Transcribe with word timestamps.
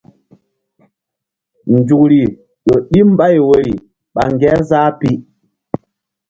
Nzukri 1.75 2.21
ƴo 2.65 2.75
ɗi 2.89 2.99
mbay 3.11 3.35
woyri 3.47 3.73
ɓa 4.13 4.23
Ŋgerzah 4.33 4.89
pi. 4.99 5.09